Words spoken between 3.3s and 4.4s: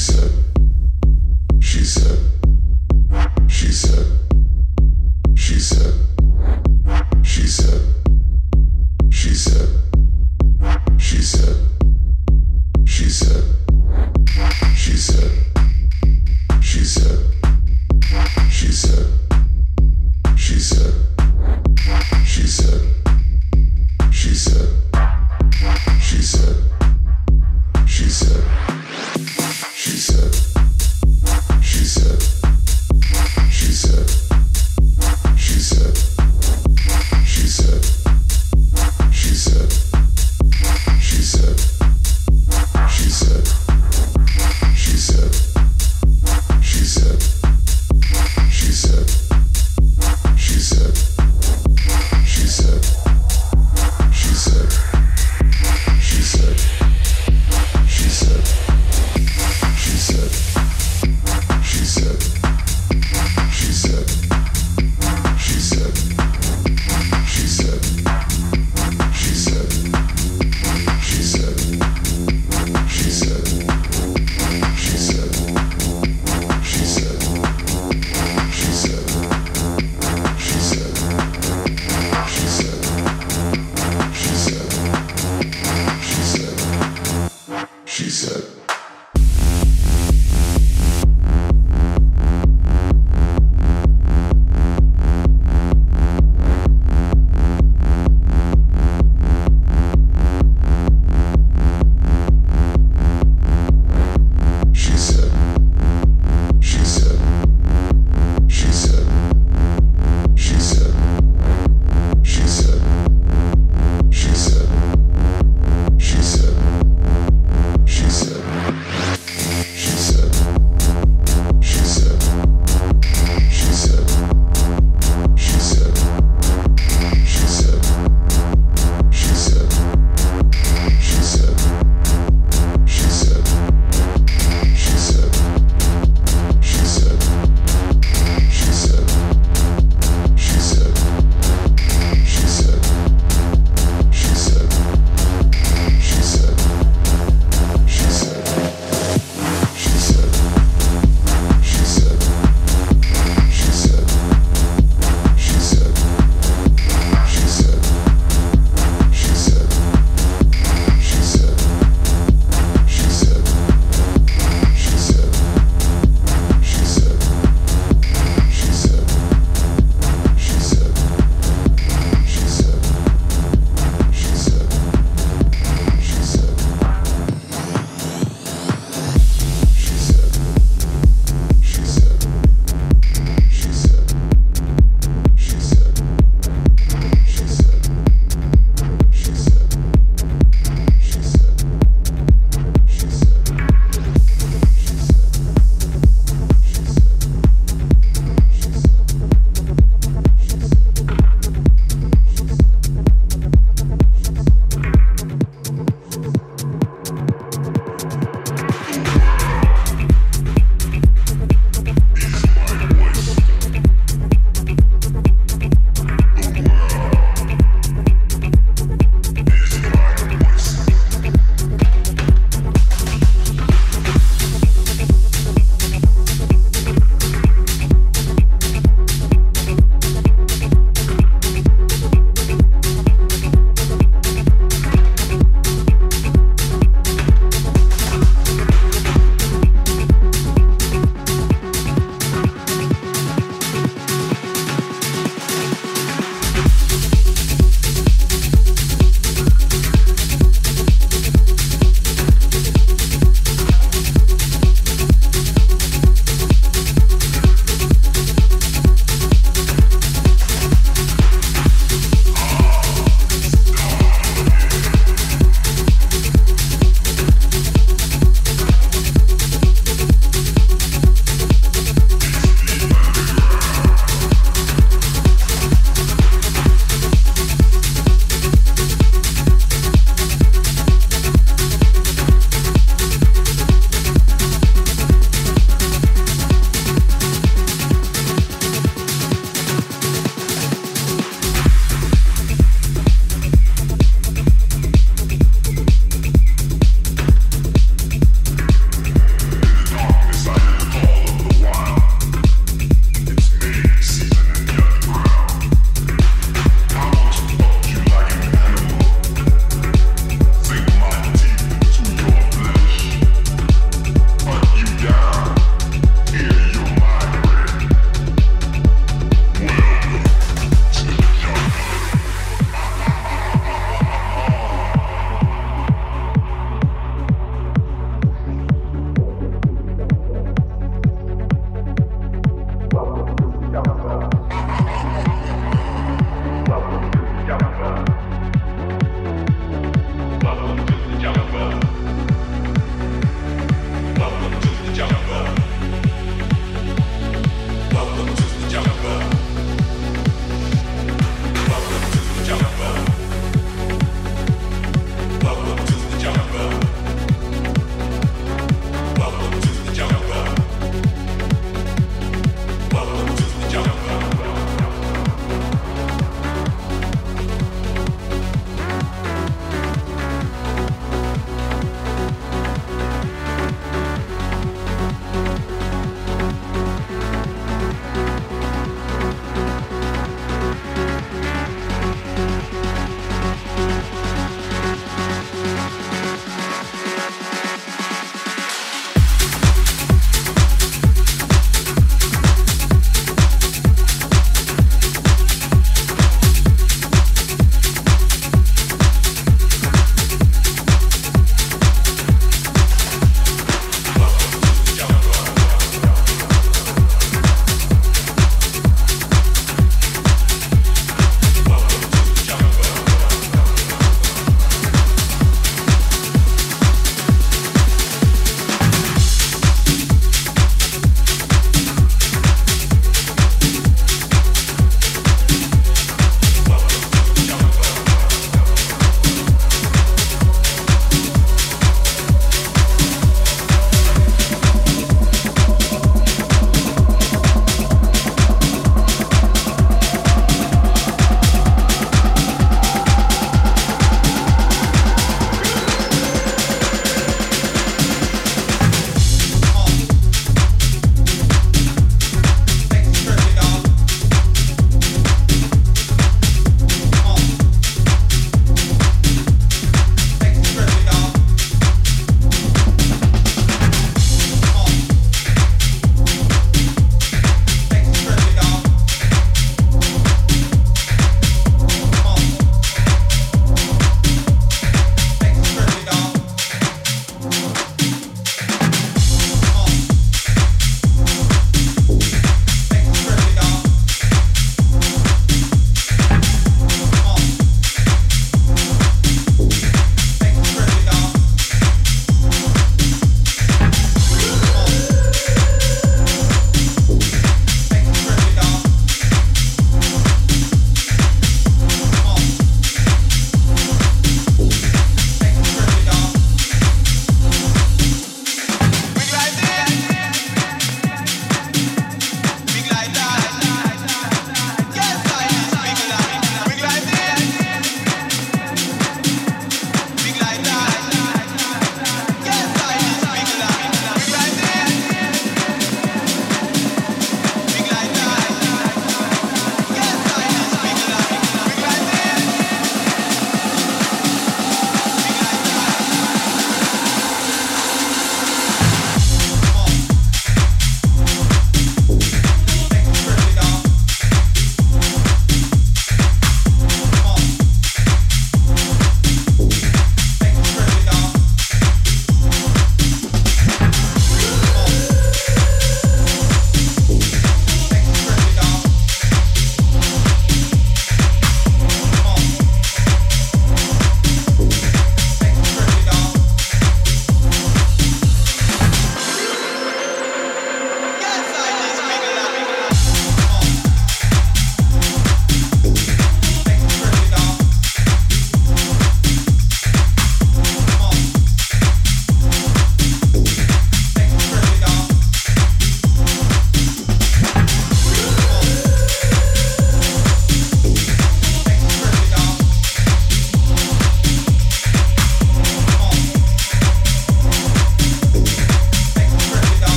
she said.